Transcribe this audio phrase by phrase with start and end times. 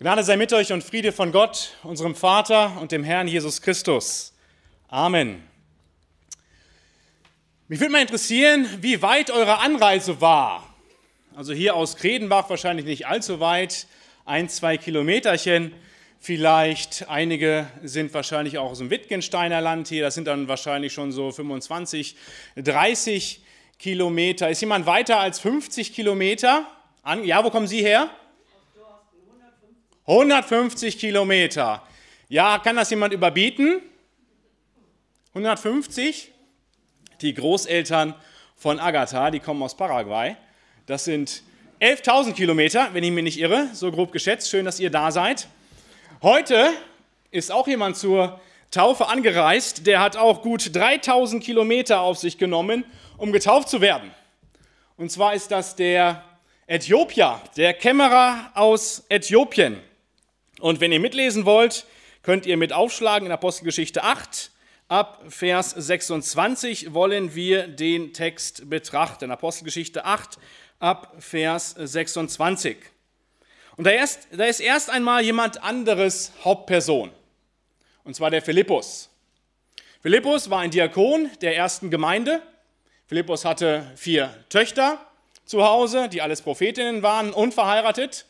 [0.00, 4.32] Gnade sei mit euch und Friede von Gott, unserem Vater und dem Herrn Jesus Christus.
[4.86, 5.42] Amen.
[7.66, 10.72] Mich würde mal interessieren, wie weit eure Anreise war.
[11.34, 13.88] Also hier aus Kredenbach wahrscheinlich nicht allzu weit,
[14.24, 15.74] ein, zwei Kilometerchen
[16.20, 17.08] vielleicht.
[17.08, 21.32] Einige sind wahrscheinlich auch aus dem Wittgensteiner Land hier, das sind dann wahrscheinlich schon so
[21.32, 22.14] 25,
[22.54, 23.40] 30
[23.80, 24.48] Kilometer.
[24.48, 26.68] Ist jemand weiter als 50 Kilometer?
[27.24, 28.08] Ja, wo kommen Sie her?
[30.08, 31.82] 150 Kilometer.
[32.30, 33.82] Ja, kann das jemand überbieten?
[35.34, 36.32] 150?
[37.20, 38.14] Die Großeltern
[38.56, 40.34] von Agatha, die kommen aus Paraguay.
[40.86, 41.42] Das sind
[41.82, 44.48] 11.000 Kilometer, wenn ich mich nicht irre, so grob geschätzt.
[44.48, 45.46] Schön, dass ihr da seid.
[46.22, 46.70] Heute
[47.30, 48.40] ist auch jemand zur
[48.70, 49.86] Taufe angereist.
[49.86, 52.84] Der hat auch gut 3.000 Kilometer auf sich genommen,
[53.18, 54.10] um getauft zu werden.
[54.96, 56.24] Und zwar ist das der
[56.66, 59.82] Äthiopier, der Kämmerer aus Äthiopien.
[60.60, 61.86] Und wenn ihr mitlesen wollt,
[62.22, 64.50] könnt ihr mit aufschlagen in Apostelgeschichte 8.
[64.88, 69.30] Ab Vers 26 wollen wir den Text betrachten.
[69.30, 70.38] Apostelgeschichte 8
[70.80, 72.76] ab Vers 26.
[73.76, 77.12] Und da ist, da ist erst einmal jemand anderes Hauptperson,
[78.02, 79.08] und zwar der Philippus.
[80.00, 82.42] Philippus war ein Diakon der ersten Gemeinde.
[83.06, 84.98] Philippus hatte vier Töchter
[85.44, 88.26] zu Hause, die alles Prophetinnen waren, unverheiratet.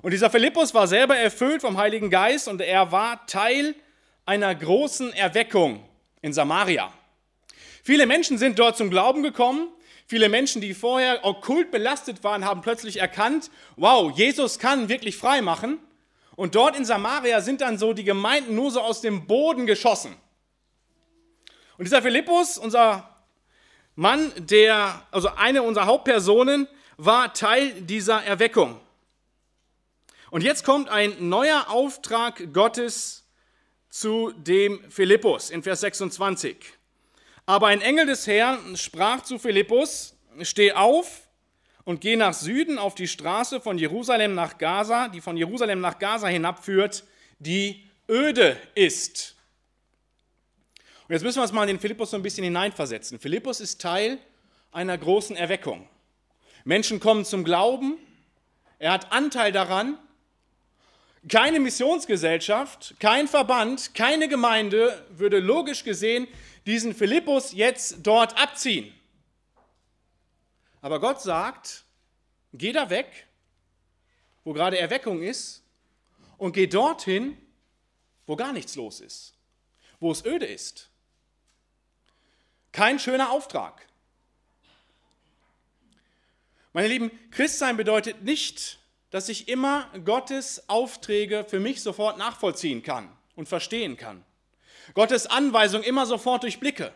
[0.00, 3.74] Und dieser Philippus war selber erfüllt vom Heiligen Geist und er war Teil
[4.26, 5.82] einer großen Erweckung
[6.22, 6.92] in Samaria.
[7.82, 9.68] Viele Menschen sind dort zum Glauben gekommen.
[10.06, 15.42] Viele Menschen, die vorher okkult belastet waren, haben plötzlich erkannt, wow, Jesus kann wirklich frei
[15.42, 15.78] machen.
[16.36, 20.14] Und dort in Samaria sind dann so die Gemeinden nur so aus dem Boden geschossen.
[21.76, 23.08] Und dieser Philippus, unser
[23.96, 28.80] Mann, der, also eine unserer Hauptpersonen, war Teil dieser Erweckung.
[30.30, 33.24] Und jetzt kommt ein neuer Auftrag Gottes
[33.88, 36.56] zu dem Philippus in Vers 26.
[37.46, 41.28] Aber ein Engel des Herrn sprach zu Philippus, steh auf
[41.84, 45.98] und geh nach Süden auf die Straße von Jerusalem nach Gaza, die von Jerusalem nach
[45.98, 47.04] Gaza hinabführt,
[47.38, 49.34] die öde ist.
[51.08, 53.18] Und jetzt müssen wir uns mal in den Philippus so ein bisschen hineinversetzen.
[53.18, 54.18] Philippus ist Teil
[54.72, 55.88] einer großen Erweckung.
[56.64, 57.96] Menschen kommen zum Glauben,
[58.78, 59.98] er hat Anteil daran
[61.26, 66.28] keine Missionsgesellschaft, kein Verband, keine Gemeinde würde logisch gesehen
[66.66, 68.92] diesen Philippus jetzt dort abziehen.
[70.82, 71.84] Aber Gott sagt,
[72.52, 73.26] geh da weg,
[74.44, 75.62] wo gerade Erweckung ist,
[76.36, 77.36] und geh dorthin,
[78.26, 79.34] wo gar nichts los ist,
[80.00, 80.88] wo es öde ist.
[82.72, 83.86] Kein schöner Auftrag.
[86.72, 88.77] Meine Lieben, Christsein bedeutet nicht,
[89.10, 94.24] dass ich immer Gottes Aufträge für mich sofort nachvollziehen kann und verstehen kann.
[94.94, 96.92] Gottes Anweisung immer sofort durchblicke.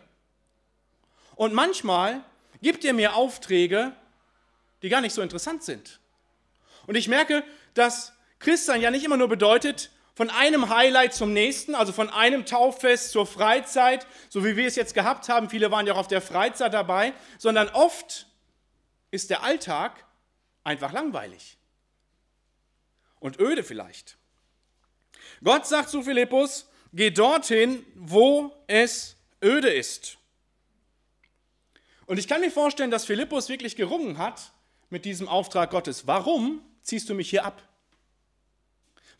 [1.37, 2.23] Und manchmal
[2.61, 3.93] gibt er mir Aufträge,
[4.83, 6.01] die gar nicht so interessant sind.
[6.87, 11.75] Und ich merke, dass Christsein ja nicht immer nur bedeutet, von einem Highlight zum nächsten,
[11.75, 15.87] also von einem Tauffest zur Freizeit, so wie wir es jetzt gehabt haben, viele waren
[15.87, 18.27] ja auch auf der Freizeit dabei, sondern oft
[19.11, 20.05] ist der Alltag
[20.65, 21.57] einfach langweilig
[23.23, 24.19] und öde vielleicht.
[25.43, 30.19] Gott sagt zu Philippus, geh dorthin, wo es öde ist.
[32.07, 34.53] Und ich kann mir vorstellen, dass Philippus wirklich gerungen hat
[34.91, 36.07] mit diesem Auftrag Gottes.
[36.07, 37.63] Warum ziehst du mich hier ab?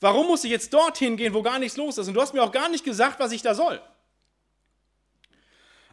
[0.01, 2.09] Warum muss ich jetzt dorthin gehen, wo gar nichts los ist?
[2.09, 3.81] Und du hast mir auch gar nicht gesagt, was ich da soll.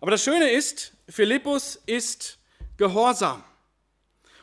[0.01, 2.39] Aber das Schöne ist, Philippus ist
[2.77, 3.43] gehorsam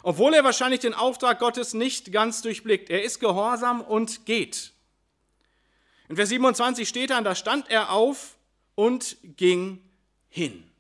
[0.07, 2.91] obwohl er wahrscheinlich den Auftrag Gottes nicht ganz durchblickt.
[2.91, 4.71] Er ist gehorsam und geht.
[6.09, 8.37] In Vers 27 steht dann, da stand er auf
[8.77, 9.83] und ging
[10.29, 10.71] hin.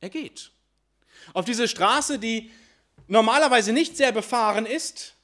[0.00, 0.52] Er geht.
[1.34, 2.52] Auf diese Straße, die
[3.08, 5.16] normalerweise nicht sehr befahren ist.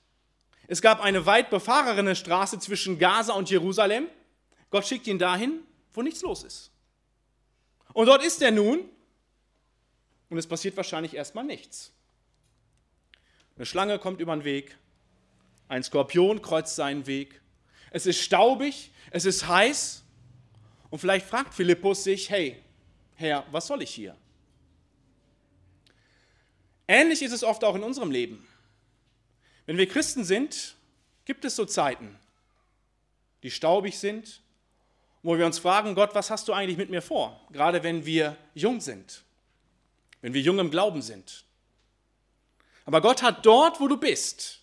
[0.66, 4.08] Es gab eine weit befahrene Straße zwischen Gaza und Jerusalem.
[4.70, 5.60] Gott schickt ihn dahin,
[5.92, 6.72] wo nichts los ist.
[7.92, 8.80] Und dort ist er nun
[10.28, 11.92] und es passiert wahrscheinlich erstmal nichts.
[13.58, 14.78] Eine Schlange kommt über den Weg,
[15.66, 17.40] ein Skorpion kreuzt seinen Weg.
[17.90, 20.04] Es ist staubig, es ist heiß
[20.90, 22.62] und vielleicht fragt Philippus sich, hey,
[23.16, 24.16] Herr, was soll ich hier?
[26.86, 28.46] Ähnlich ist es oft auch in unserem Leben.
[29.66, 30.76] Wenn wir Christen sind,
[31.24, 32.16] gibt es so Zeiten,
[33.42, 34.40] die staubig sind,
[35.24, 37.40] wo wir uns fragen, Gott, was hast du eigentlich mit mir vor?
[37.50, 39.24] Gerade wenn wir jung sind,
[40.20, 41.44] wenn wir jung im Glauben sind.
[42.88, 44.62] Aber Gott hat dort, wo du bist,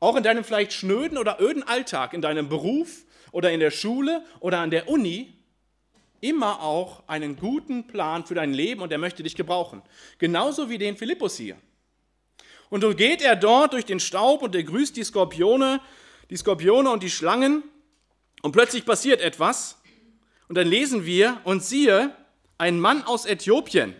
[0.00, 4.22] auch in deinem vielleicht schnöden oder öden Alltag, in deinem Beruf oder in der Schule
[4.40, 5.32] oder an der Uni,
[6.20, 9.80] immer auch einen guten Plan für dein Leben und er möchte dich gebrauchen.
[10.18, 11.56] Genauso wie den Philippus hier.
[12.68, 15.80] Und so geht er dort durch den Staub und er grüßt die Skorpione,
[16.28, 17.62] die Skorpione und die Schlangen
[18.42, 19.80] und plötzlich passiert etwas
[20.48, 22.14] und dann lesen wir und siehe,
[22.58, 23.96] ein Mann aus Äthiopien,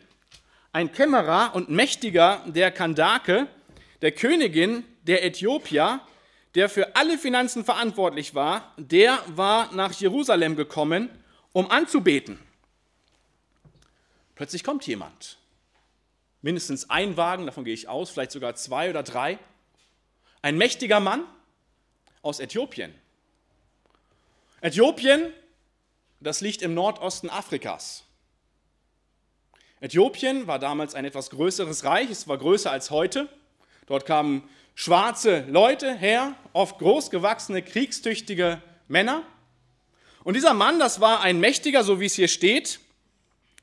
[0.77, 3.49] ein Kämmerer und Mächtiger der Kandake,
[4.03, 6.01] der Königin der Äthiopier,
[6.55, 11.09] der für alle Finanzen verantwortlich war, der war nach Jerusalem gekommen,
[11.55, 12.39] um anzubeten.
[14.35, 15.39] Plötzlich kommt jemand.
[16.43, 19.39] Mindestens ein Wagen, davon gehe ich aus, vielleicht sogar zwei oder drei.
[20.43, 21.25] Ein mächtiger Mann
[22.21, 22.95] aus Äthiopien.
[24.61, 25.33] Äthiopien,
[26.21, 28.06] das liegt im Nordosten Afrikas.
[29.81, 33.29] Äthiopien war damals ein etwas größeres Reich, es war größer als heute.
[33.87, 39.23] Dort kamen schwarze Leute her, oft großgewachsene, kriegstüchtige Männer.
[40.25, 42.81] Und dieser Mann, das war ein Mächtiger, so wie es hier steht,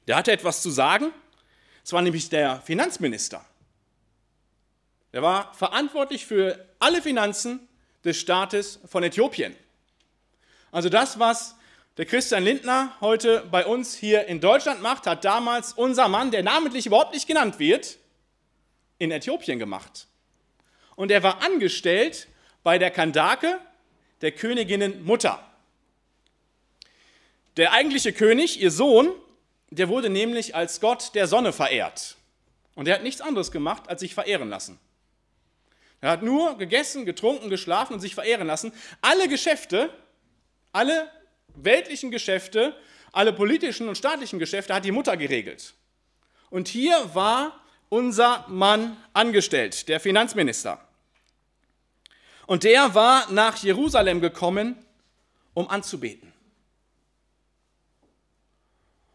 [0.07, 1.11] der hatte etwas zu sagen.
[1.83, 3.43] Es war nämlich der Finanzminister.
[5.11, 7.67] Der war verantwortlich für alle Finanzen
[8.05, 9.55] des Staates von Äthiopien.
[10.71, 11.55] Also das, was
[11.97, 16.41] der Christian Lindner heute bei uns hier in Deutschland macht, hat damals unser Mann, der
[16.41, 17.99] namentlich überhaupt nicht genannt wird,
[18.97, 20.07] in Äthiopien gemacht.
[20.95, 22.27] Und er war angestellt
[22.63, 23.59] bei der Kandake,
[24.21, 25.43] der Königinnen Mutter.
[27.57, 29.11] Der eigentliche König, ihr Sohn,
[29.69, 32.15] der wurde nämlich als Gott der Sonne verehrt.
[32.75, 34.79] Und er hat nichts anderes gemacht, als sich verehren lassen.
[36.01, 38.73] Er hat nur gegessen, getrunken, geschlafen und sich verehren lassen.
[39.01, 39.89] Alle Geschäfte,
[40.71, 41.09] alle
[41.55, 42.75] weltlichen Geschäfte,
[43.11, 45.73] alle politischen und staatlichen Geschäfte hat die Mutter geregelt.
[46.49, 47.59] Und hier war
[47.89, 50.79] unser Mann angestellt, der Finanzminister.
[52.47, 54.83] Und der war nach Jerusalem gekommen,
[55.53, 56.33] um anzubeten.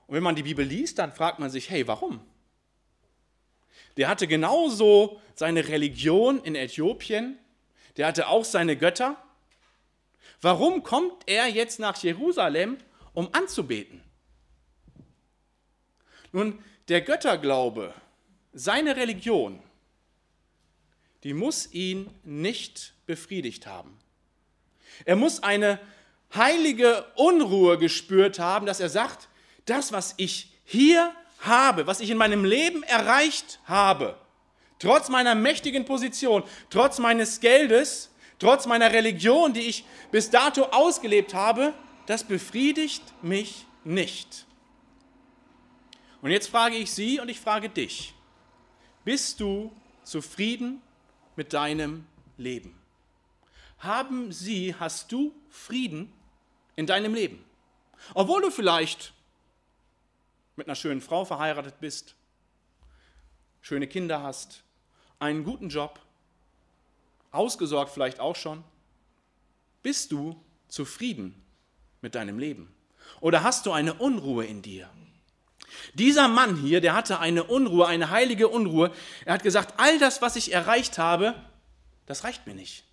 [0.07, 2.21] Und wenn man die Bibel liest, dann fragt man sich, hey, warum?
[3.97, 7.39] Der hatte genauso seine Religion in Äthiopien,
[7.97, 9.23] der hatte auch seine Götter,
[10.41, 12.79] Warum kommt er jetzt nach Jerusalem,
[13.13, 14.03] um anzubeten?
[16.33, 17.95] Nun, der Götterglaube,
[18.53, 19.63] seine Religion,
[21.25, 23.99] die muss ihn nicht befriedigt haben.
[25.05, 25.81] Er muss eine
[26.35, 29.29] heilige Unruhe gespürt haben, dass er sagt,
[29.65, 34.17] das, was ich hier habe, was ich in meinem Leben erreicht habe,
[34.79, 41.35] trotz meiner mächtigen Position, trotz meines Geldes, trotz meiner Religion, die ich bis dato ausgelebt
[41.35, 41.75] habe,
[42.07, 44.47] das befriedigt mich nicht.
[46.23, 48.15] Und jetzt frage ich Sie und ich frage dich,
[49.05, 50.83] bist du zufrieden
[51.37, 52.07] mit deinem
[52.37, 52.75] Leben?
[53.79, 56.13] Haben Sie, hast du Frieden
[56.75, 57.45] in deinem Leben?
[58.15, 59.13] Obwohl du vielleicht
[60.57, 62.17] mit einer schönen Frau verheiratet bist,
[63.61, 64.65] schöne Kinder hast,
[65.21, 66.01] einen guten Job,
[67.31, 68.65] ausgesorgt vielleicht auch schon?
[69.83, 71.35] Bist du zufrieden
[72.01, 72.75] mit deinem Leben?
[73.21, 74.91] Oder hast du eine Unruhe in dir?
[75.95, 78.93] Dieser Mann hier, der hatte eine Unruhe, eine heilige Unruhe.
[79.25, 81.35] Er hat gesagt, all das, was ich erreicht habe,
[82.07, 82.85] das reicht mir nicht.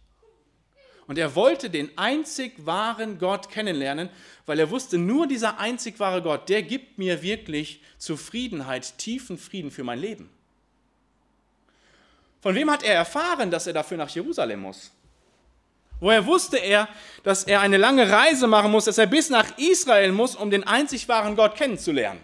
[1.07, 4.09] Und er wollte den einzig wahren Gott kennenlernen,
[4.45, 9.69] weil er wusste, nur dieser einzig wahre Gott, der gibt mir wirklich Zufriedenheit, tiefen Frieden
[9.69, 10.29] für mein Leben.
[12.45, 14.91] Von wem hat er erfahren, dass er dafür nach Jerusalem muss?
[15.99, 16.87] Woher wusste er,
[17.23, 20.63] dass er eine lange Reise machen muss, dass er bis nach Israel muss, um den
[20.63, 22.19] einzig wahren Gott kennenzulernen?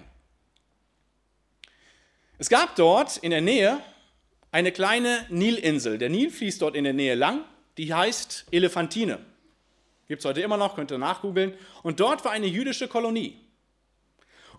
[2.37, 3.79] Es gab dort in der Nähe
[4.51, 5.97] eine kleine Nilinsel.
[5.97, 7.43] Der Nil fließt dort in der Nähe lang,
[7.77, 9.17] die heißt Elephantine.
[10.07, 11.55] Gibt es heute immer noch, könnt ihr nachgoogeln.
[11.81, 13.39] Und dort war eine jüdische Kolonie.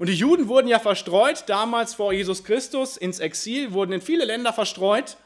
[0.01, 4.25] Und die Juden wurden ja verstreut, damals vor Jesus Christus ins Exil, wurden in viele
[4.25, 5.19] Länder verstreut.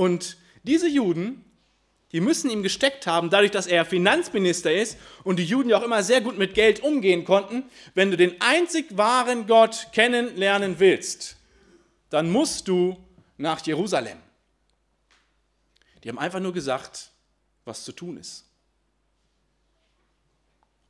[0.00, 1.44] Und diese Juden,
[2.12, 5.82] die müssen ihm gesteckt haben, dadurch, dass er Finanzminister ist und die Juden ja auch
[5.82, 11.36] immer sehr gut mit Geld umgehen konnten, wenn du den einzig wahren Gott kennenlernen willst,
[12.08, 12.96] dann musst du
[13.36, 14.16] nach Jerusalem.
[16.02, 17.10] Die haben einfach nur gesagt,
[17.66, 18.46] was zu tun ist.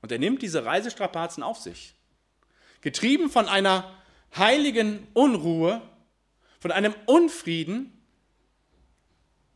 [0.02, 1.94] Und er nimmt diese Reisestrapazen auf sich.
[2.80, 3.92] Getrieben von einer
[4.36, 5.82] heiligen Unruhe,
[6.60, 7.96] von einem Unfrieden,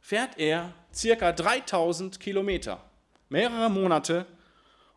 [0.04, 2.78] fährt er circa 3000 Kilometer,
[3.30, 4.26] mehrere Monate,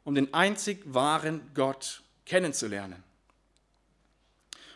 [0.04, 3.02] um den einzig wahren Gott kennenzulernen.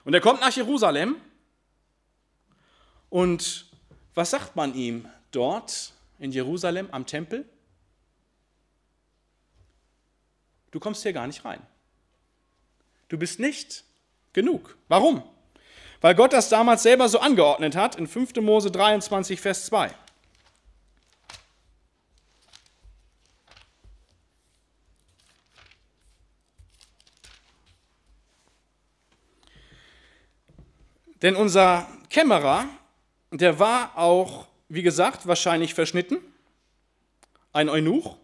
[0.06, 1.18] Und er kommt nach Jerusalem
[3.10, 3.66] und
[4.16, 7.44] was sagt man ihm dort in Jerusalem am Tempel?
[10.72, 11.62] Du kommst hier gar nicht rein.
[13.10, 13.84] Du bist nicht
[14.32, 14.78] genug.
[14.88, 15.24] Warum?
[16.00, 18.36] Weil Gott das damals selber so angeordnet hat in 5.
[18.38, 19.94] Mose 23, Vers 2.
[31.22, 32.68] Denn unser Kämmerer,
[33.32, 36.18] der war auch, wie gesagt, wahrscheinlich verschnitten,
[37.54, 38.18] ein Eunuch.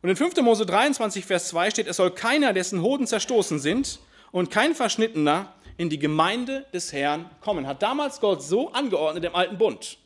[0.00, 0.36] Und in 5.
[0.42, 4.00] Mose 23, Vers 2 steht, es soll keiner, dessen Hoden zerstoßen sind,
[4.32, 7.66] und kein Verschnittener in die Gemeinde des Herrn kommen.
[7.66, 9.98] Hat damals Gott so angeordnet im alten Bund.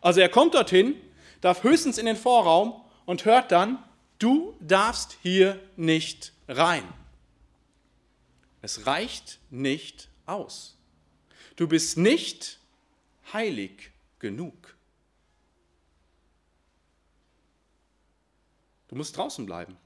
[0.00, 0.96] Also er kommt dorthin,
[1.40, 3.82] darf höchstens in den Vorraum und hört dann,
[4.18, 6.82] du darfst hier nicht rein.
[8.60, 10.77] Es reicht nicht aus.
[11.58, 12.60] Du bist nicht
[13.32, 14.76] heilig genug.
[18.86, 19.76] Du musst draußen bleiben.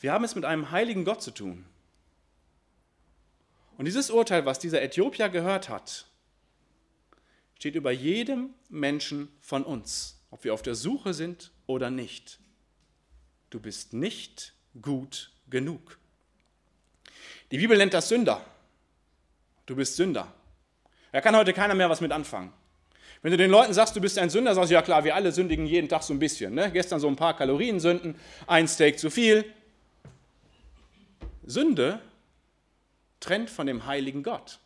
[0.00, 1.64] Wir haben es mit einem heiligen Gott zu tun.
[3.78, 6.06] Und dieses Urteil, was dieser Äthiopier gehört hat,
[7.54, 12.38] steht über jedem Menschen von uns, ob wir auf der Suche sind oder nicht.
[13.48, 15.98] Du bist nicht gut genug.
[17.54, 18.44] Die Bibel nennt das Sünder.
[19.64, 20.26] Du bist Sünder.
[21.12, 22.52] Da kann heute keiner mehr was mit anfangen.
[23.22, 25.30] Wenn du den Leuten sagst, du bist ein Sünder, sagst du, ja klar, wir alle
[25.30, 26.52] sündigen jeden Tag so ein bisschen.
[26.52, 26.72] Ne?
[26.72, 28.16] Gestern so ein paar Kalorien sünden,
[28.48, 29.44] ein Steak zu viel,
[31.46, 32.00] Sünde
[33.20, 34.58] trennt von dem heiligen Gott.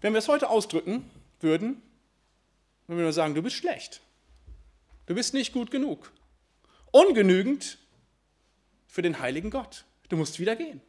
[0.00, 1.80] Wenn wir es heute ausdrücken würden,
[2.88, 4.00] würden wir nur sagen, du bist schlecht.
[5.06, 6.10] Du bist nicht gut genug.
[6.90, 7.78] Ungenügend
[8.88, 9.84] für den heiligen Gott.
[10.08, 10.80] Du musst wieder gehen.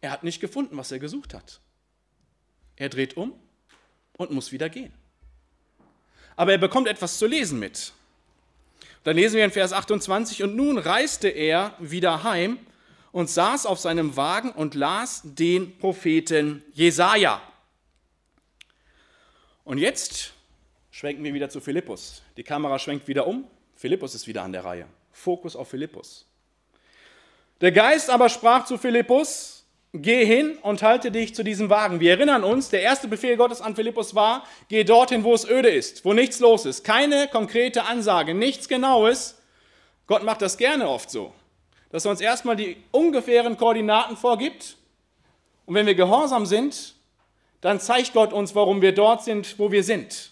[0.00, 1.60] Er hat nicht gefunden, was er gesucht hat.
[2.76, 3.32] Er dreht um
[4.16, 4.92] und muss wieder gehen.
[6.36, 7.92] Aber er bekommt etwas zu lesen mit.
[9.02, 12.58] Dann lesen wir in Vers 28, und nun reiste er wieder heim
[13.10, 17.42] und saß auf seinem Wagen und las den Propheten Jesaja.
[19.64, 20.34] Und jetzt
[20.90, 22.22] schwenken wir wieder zu Philippus.
[22.36, 23.44] Die Kamera schwenkt wieder um.
[23.74, 24.86] Philippus ist wieder an der Reihe.
[25.10, 26.27] Fokus auf Philippus.
[27.60, 31.98] Der Geist aber sprach zu Philippus, geh hin und halte dich zu diesem Wagen.
[31.98, 35.68] Wir erinnern uns, der erste Befehl Gottes an Philippus war, geh dorthin, wo es öde
[35.68, 36.84] ist, wo nichts los ist.
[36.84, 39.42] Keine konkrete Ansage, nichts Genaues.
[40.06, 41.32] Gott macht das gerne oft so,
[41.90, 44.76] dass er uns erstmal die ungefähren Koordinaten vorgibt.
[45.66, 46.94] Und wenn wir gehorsam sind,
[47.60, 50.30] dann zeigt Gott uns, warum wir dort sind, wo wir sind.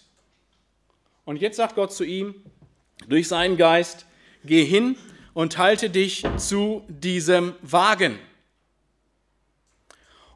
[1.25, 2.35] Und jetzt sagt Gott zu ihm,
[3.09, 4.05] durch seinen Geist,
[4.45, 4.95] geh hin
[5.37, 8.17] und halte dich zu diesem Wagen.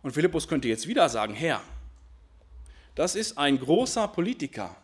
[0.03, 1.59] Und Philippus könnte jetzt wieder sagen, Herr,
[2.93, 4.75] das ist ein großer Politiker.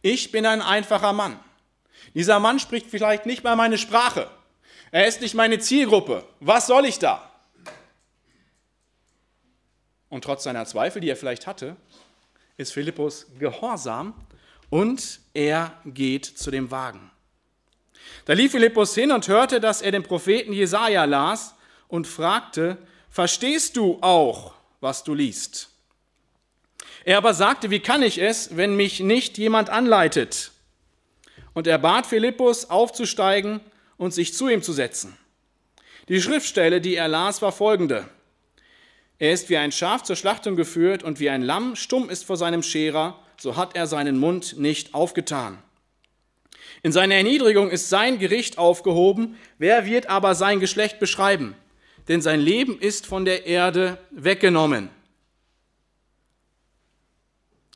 [0.00, 1.38] Ich bin ein einfacher Mann.
[2.14, 4.30] Dieser Mann spricht vielleicht nicht mal meine Sprache.
[4.90, 6.24] Er ist nicht meine Zielgruppe.
[6.40, 7.30] Was soll ich da?
[10.08, 11.76] Und trotz seiner Zweifel, die er vielleicht hatte,
[12.56, 14.14] ist Philippus gehorsam
[14.70, 17.10] und er geht zu dem Wagen.
[18.24, 21.54] Da lief Philippus hin und hörte, dass er den Propheten Jesaja las
[21.88, 22.78] und fragte,
[23.10, 25.70] verstehst du auch, was du liest?
[27.04, 30.52] Er aber sagte, wie kann ich es, wenn mich nicht jemand anleitet?
[31.52, 33.60] Und er bat Philippus aufzusteigen
[33.96, 35.16] und sich zu ihm zu setzen.
[36.08, 38.08] Die Schriftstelle, die er las, war folgende.
[39.18, 42.36] Er ist wie ein Schaf zur Schlachtung geführt und wie ein Lamm stumm ist vor
[42.36, 45.62] seinem Scherer, so hat er seinen Mund nicht aufgetan.
[46.84, 51.56] In seiner Erniedrigung ist sein Gericht aufgehoben, wer wird aber sein Geschlecht beschreiben?
[52.08, 54.90] denn sein Leben ist von der Erde weggenommen.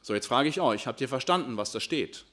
[0.02, 2.24] So, jetzt frage ich euch, habt ihr verstanden, was da steht?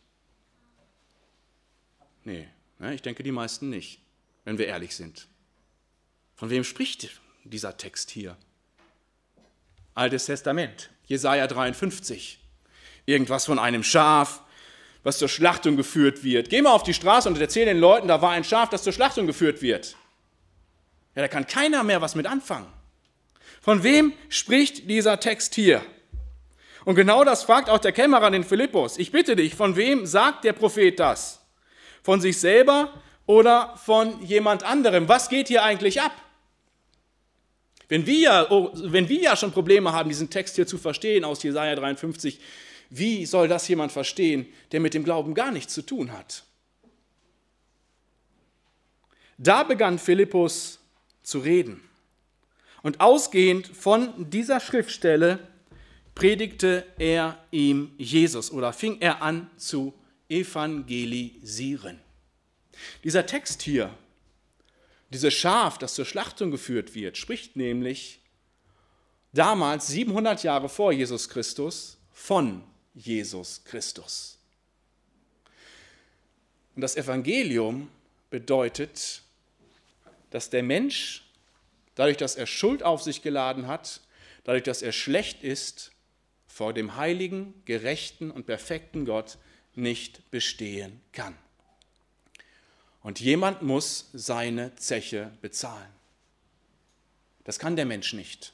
[2.24, 2.48] Nee,
[2.80, 4.00] ne, ich denke die meisten nicht,
[4.46, 5.28] wenn wir ehrlich sind.
[6.36, 7.10] Von wem spricht
[7.44, 8.38] dieser Text hier?
[9.94, 12.40] Altes Testament, Jesaja 53.
[13.06, 14.42] Irgendwas von einem Schaf,
[15.06, 16.50] was zur Schlachtung geführt wird.
[16.50, 18.92] Geh mal auf die Straße und erzähl den Leuten, da war ein Schaf, das zur
[18.92, 19.96] Schlachtung geführt wird.
[21.14, 22.66] Ja, da kann keiner mehr was mit anfangen.
[23.62, 25.84] Von wem spricht dieser Text hier?
[26.86, 28.98] Und genau das fragt auch der Kämmerer den Philippus.
[28.98, 31.40] Ich bitte dich, von wem sagt der Prophet das?
[32.02, 32.92] Von sich selber
[33.28, 35.08] oder von jemand anderem?
[35.08, 36.14] Was geht hier eigentlich ab?
[37.90, 41.44] Wenn wir, oh, wenn wir ja schon Probleme haben, diesen Text hier zu verstehen aus
[41.44, 42.40] Jesaja 53,
[42.90, 46.44] wie soll das jemand verstehen, der mit dem Glauben gar nichts zu tun hat?
[49.38, 50.80] Da begann Philippus
[51.24, 51.82] zu reden.
[52.84, 55.40] Und ausgehend von dieser Schriftstelle
[56.14, 59.94] predigte er ihm Jesus oder fing er an zu
[60.30, 62.00] evangelisieren.
[63.04, 63.96] Dieser Text hier,
[65.12, 68.22] dieses Schaf, das zur Schlachtung geführt wird, spricht nämlich
[69.34, 72.64] damals 700 Jahre vor Jesus Christus von
[72.96, 74.38] Jesus Christus.
[76.76, 77.90] Und das Evangelium
[78.30, 79.22] bedeutet,
[80.32, 81.24] dass der Mensch,
[81.96, 84.02] dadurch, dass er Schuld auf sich geladen hat,
[84.44, 85.92] dadurch, dass er schlecht ist,
[86.48, 89.38] vor dem heiligen, gerechten und perfekten Gott
[89.74, 91.38] nicht bestehen kann.
[93.02, 95.90] Und jemand muss seine Zeche bezahlen.
[97.44, 98.54] Das kann der Mensch nicht.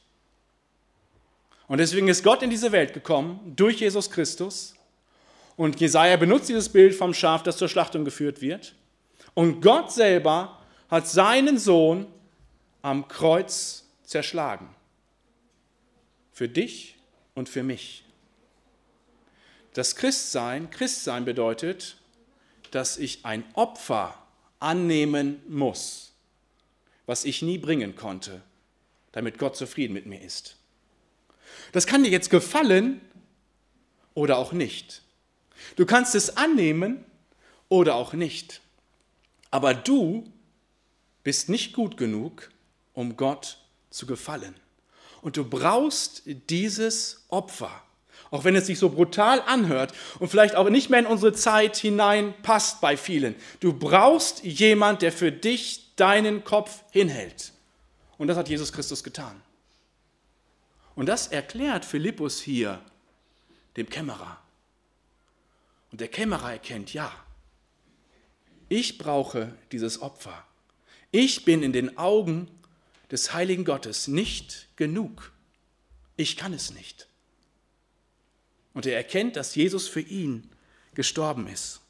[1.68, 4.76] Und deswegen ist Gott in diese Welt gekommen durch Jesus Christus.
[5.56, 8.76] Und Jesaja benutzt dieses Bild vom Schaf, das zur Schlachtung geführt wird.
[9.34, 12.08] Und Gott selber hat seinen Sohn
[12.82, 14.70] am Kreuz zerschlagen.
[16.32, 16.98] Für dich
[17.36, 18.04] und für mich.
[19.74, 21.98] Das Christsein, Christsein bedeutet,
[22.72, 24.18] dass ich ein Opfer
[24.60, 26.14] annehmen muss,
[27.06, 28.42] was ich nie bringen konnte,
[29.12, 30.58] damit Gott zufrieden mit mir ist.
[31.72, 33.02] Das kann dir jetzt gefallen
[34.14, 35.04] oder auch nicht.
[35.76, 37.04] Du kannst es annehmen
[37.70, 38.62] oder auch nicht.
[39.52, 40.24] Aber du
[41.24, 42.50] bist nicht gut genug,
[42.94, 43.58] um Gott
[43.90, 44.56] zu gefallen.
[45.22, 47.72] Und du brauchst dieses Opfer.
[48.32, 51.76] Auch wenn es sich so brutal anhört und vielleicht auch nicht mehr in unsere Zeit
[51.76, 53.36] hineinpasst bei vielen.
[53.60, 57.52] Du brauchst jemand, der für dich deinen Kopf hinhält.
[58.18, 59.42] Und das hat Jesus Christus getan.
[60.96, 62.82] Und das erklärt Philippus hier
[63.78, 64.40] dem Kämmerer.
[65.92, 67.12] Und der Kämmerer erkennt, ja,
[68.70, 70.46] ich brauche dieses Opfer.
[71.12, 72.48] Ich bin in den Augen
[73.12, 75.32] des heiligen Gottes nicht genug.
[76.16, 77.08] Ich kann es nicht.
[78.74, 80.50] Und er erkennt, dass Jesus für ihn
[80.94, 81.82] gestorben ist.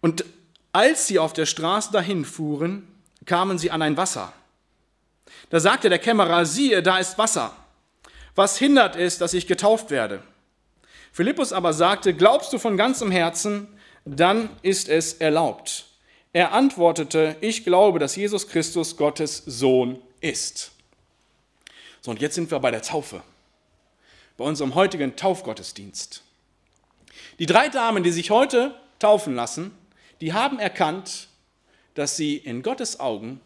[0.00, 0.24] Und
[0.72, 2.86] als sie auf der Straße dahin fuhren,
[3.24, 4.32] kamen sie an ein Wasser.
[5.50, 7.54] Da sagte der Kämmerer, siehe, da ist Wasser.
[8.34, 10.22] Was hindert es, dass ich getauft werde?
[11.12, 13.68] Philippus aber sagte, glaubst du von ganzem Herzen,
[14.04, 15.86] dann ist es erlaubt.
[16.32, 20.72] Er antwortete, ich glaube, dass Jesus Christus Gottes Sohn ist.
[22.00, 23.22] So, und jetzt sind wir bei der Taufe,
[24.36, 26.22] bei unserem heutigen Taufgottesdienst.
[27.38, 29.76] Die drei Damen, die sich heute taufen lassen,
[30.20, 31.28] die haben erkannt,
[31.94, 33.40] dass sie in Gottes Augen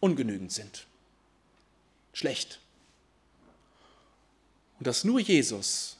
[0.00, 0.86] ungenügend sind.
[2.16, 2.60] Schlecht.
[4.78, 5.98] Und dass nur Jesus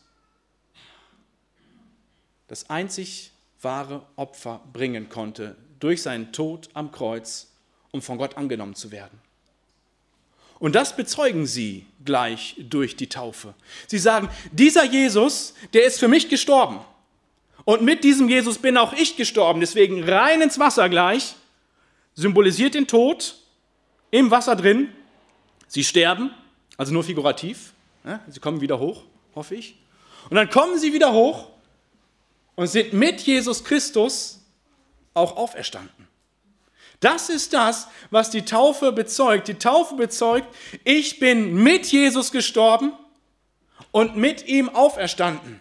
[2.48, 7.48] das einzig wahre Opfer bringen konnte durch seinen Tod am Kreuz,
[7.90, 9.20] um von Gott angenommen zu werden.
[10.58, 13.52] Und das bezeugen sie gleich durch die Taufe.
[13.86, 16.80] Sie sagen, dieser Jesus, der ist für mich gestorben.
[17.66, 19.60] Und mit diesem Jesus bin auch ich gestorben.
[19.60, 21.34] Deswegen rein ins Wasser gleich,
[22.14, 23.36] symbolisiert den Tod
[24.10, 24.88] im Wasser drin.
[25.68, 26.30] Sie sterben,
[26.76, 27.72] also nur figurativ.
[28.28, 29.02] Sie kommen wieder hoch,
[29.34, 29.78] hoffe ich.
[30.30, 31.48] Und dann kommen sie wieder hoch
[32.54, 34.40] und sind mit Jesus Christus
[35.14, 36.06] auch auferstanden.
[37.00, 39.48] Das ist das, was die Taufe bezeugt.
[39.48, 40.48] Die Taufe bezeugt,
[40.84, 42.92] ich bin mit Jesus gestorben
[43.90, 45.60] und mit ihm auferstanden.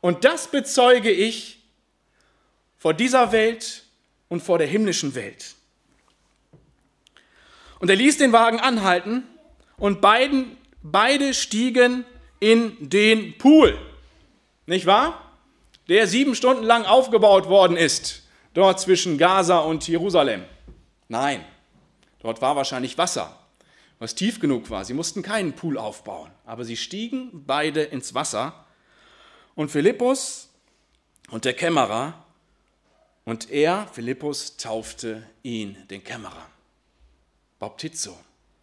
[0.00, 1.62] Und das bezeuge ich
[2.78, 3.84] vor dieser Welt
[4.28, 5.54] und vor der himmlischen Welt.
[7.78, 9.24] Und er ließ den Wagen anhalten
[9.76, 12.04] und beiden, beide stiegen
[12.40, 13.78] in den Pool.
[14.66, 15.32] Nicht wahr?
[15.88, 18.22] Der sieben Stunden lang aufgebaut worden ist,
[18.54, 20.44] dort zwischen Gaza und Jerusalem.
[21.08, 21.44] Nein,
[22.20, 23.38] dort war wahrscheinlich Wasser,
[23.98, 24.84] was tief genug war.
[24.84, 28.64] Sie mussten keinen Pool aufbauen, aber sie stiegen beide ins Wasser.
[29.54, 30.48] Und Philippus
[31.30, 32.24] und der Kämmerer
[33.24, 36.46] und er, Philippus, taufte ihn, den Kämmerer.
[37.58, 38.16] Baptizo,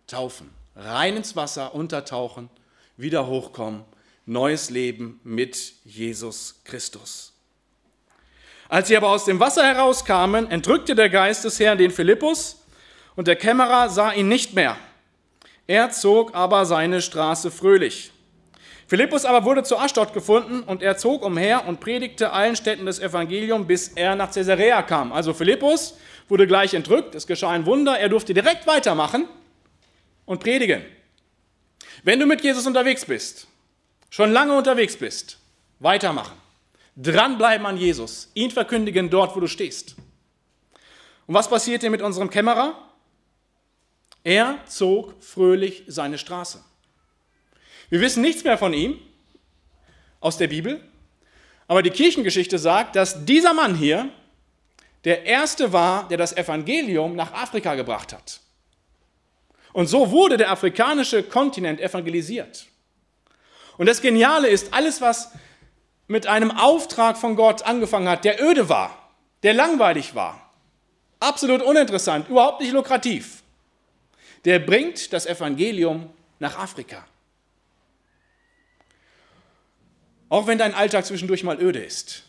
[0.08, 2.50] taufen, rein ins Wasser, untertauchen,
[2.98, 3.84] wieder hochkommen,
[4.26, 7.34] neues Leben mit Jesus Christus.
[8.68, 12.64] Als sie aber aus dem Wasser herauskamen, entrückte der Geist des Herrn den Philippus
[13.16, 14.78] und der Kämmerer sah ihn nicht mehr.
[15.66, 18.12] Er zog aber seine Straße fröhlich.
[18.88, 23.00] Philippus aber wurde zu Aschdod gefunden und er zog umher und predigte allen Städten das
[23.00, 25.14] Evangelium, bis er nach Caesarea kam.
[25.14, 29.28] Also Philippus wurde gleich entrückt, es geschah ein Wunder, er durfte direkt weitermachen
[30.30, 30.86] und predigen.
[32.04, 33.48] Wenn du mit Jesus unterwegs bist,
[34.12, 35.40] schon lange unterwegs bist,
[35.80, 36.38] weitermachen.
[36.96, 39.96] Dranbleiben an Jesus, ihn verkündigen dort, wo du stehst.
[41.26, 42.78] Und was passierte mit unserem Kämmerer?
[44.24, 46.64] Er zog fröhlich seine Straße.
[47.90, 49.00] Wir wissen nichts mehr von ihm
[50.20, 50.80] aus der Bibel,
[51.68, 54.10] aber die Kirchengeschichte sagt, dass dieser Mann hier
[55.06, 58.42] der erste war, der das Evangelium nach Afrika gebracht hat.
[59.74, 62.68] Und so wurde der afrikanische Kontinent evangelisiert.
[63.78, 65.32] Und das Geniale ist, alles, was
[66.08, 69.10] mit einem Auftrag von Gott angefangen hat, der öde war,
[69.44, 70.52] der langweilig war,
[71.20, 73.44] absolut uninteressant, überhaupt nicht lukrativ,
[74.46, 77.06] der bringt das Evangelium nach Afrika.
[80.30, 82.24] Auch wenn dein Alltag zwischendurch mal öde ist.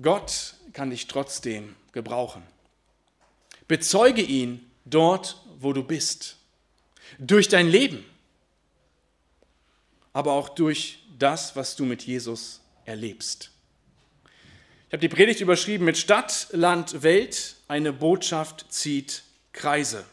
[0.00, 2.42] Gott kann dich trotzdem gebrauchen.
[3.66, 6.36] Bezeuge ihn dort, wo du bist.
[7.18, 8.04] Durch dein Leben.
[10.12, 13.50] Aber auch durch das, was du mit Jesus erlebst.
[14.88, 17.56] Ich habe die Predigt überschrieben mit Stadt, Land, Welt.
[17.68, 19.22] Eine Botschaft zieht
[19.52, 20.04] Kreise.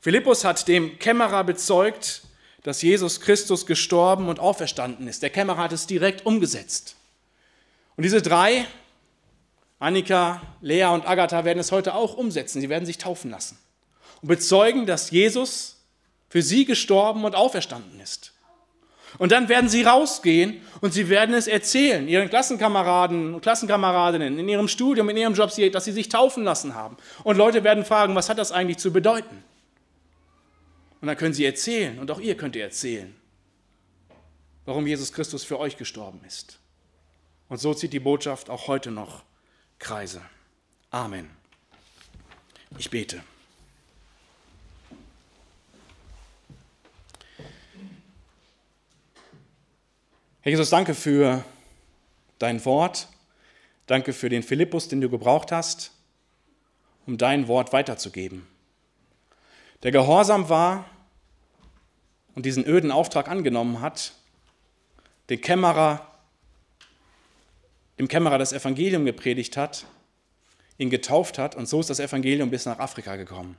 [0.00, 2.22] Philippus hat dem Kämmerer bezeugt,
[2.62, 5.22] dass Jesus Christus gestorben und auferstanden ist.
[5.22, 6.96] Der Kämmerer hat es direkt umgesetzt.
[7.96, 8.66] Und diese drei,
[9.78, 12.60] Annika, Lea und Agatha, werden es heute auch umsetzen.
[12.60, 13.58] Sie werden sich taufen lassen
[14.22, 15.84] und bezeugen, dass Jesus
[16.28, 18.32] für sie gestorben und auferstanden ist.
[19.18, 24.48] Und dann werden sie rausgehen und sie werden es erzählen, ihren Klassenkameraden und Klassenkameradinnen, in
[24.48, 26.96] ihrem Studium, in ihrem Job, dass sie sich taufen lassen haben.
[27.22, 29.44] Und Leute werden fragen, was hat das eigentlich zu bedeuten?
[31.02, 33.14] Und dann können sie erzählen, und auch ihr könnt ihr erzählen,
[34.64, 36.58] warum Jesus Christus für euch gestorben ist.
[37.48, 39.24] Und so zieht die Botschaft auch heute noch
[39.78, 40.22] Kreise.
[40.90, 41.28] Amen.
[42.78, 43.22] Ich bete.
[50.44, 51.44] Herr Jesus, danke für
[52.40, 53.06] dein Wort.
[53.86, 55.92] Danke für den Philippus, den du gebraucht hast,
[57.06, 58.44] um dein Wort weiterzugeben.
[59.84, 60.84] Der gehorsam war
[62.34, 64.14] und diesen öden Auftrag angenommen hat,
[65.30, 66.10] den Kämmerer,
[68.00, 69.86] dem Kämmerer das Evangelium gepredigt hat,
[70.76, 73.56] ihn getauft hat und so ist das Evangelium bis nach Afrika gekommen.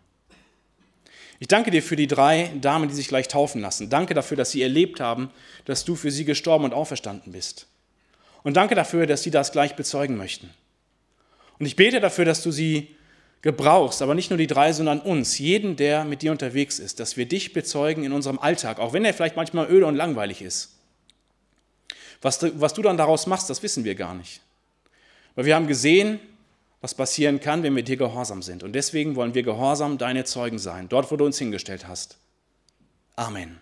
[1.39, 3.89] Ich danke dir für die drei Damen, die sich gleich taufen lassen.
[3.89, 5.29] Danke dafür, dass sie erlebt haben,
[5.65, 7.67] dass du für sie gestorben und auferstanden bist.
[8.43, 10.49] Und danke dafür, dass sie das gleich bezeugen möchten.
[11.59, 12.95] Und ich bete dafür, dass du sie
[13.41, 17.17] gebrauchst, aber nicht nur die drei, sondern uns, jeden, der mit dir unterwegs ist, dass
[17.17, 20.77] wir dich bezeugen in unserem Alltag, auch wenn er vielleicht manchmal öde und langweilig ist.
[22.21, 24.39] Was du, was du dann daraus machst, das wissen wir gar nicht.
[25.35, 26.19] Weil wir haben gesehen,
[26.83, 28.61] was passieren kann, wenn wir dir gehorsam sind.
[28.61, 32.17] Und deswegen wollen wir gehorsam deine Zeugen sein, dort, wo du uns hingestellt hast.
[33.15, 33.61] Amen.